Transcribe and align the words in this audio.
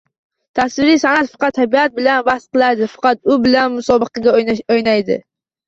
Tasviriy 0.59 0.95
san’at 1.03 1.29
faqat 1.33 1.57
tabiat 1.59 1.93
bilan 1.99 2.25
bahs 2.31 2.49
qiladi, 2.55 2.89
faqat 2.95 3.23
u 3.31 3.39
bilan 3.47 3.71
musobaqa 3.79 4.27
o’ynaydi. 4.37 5.23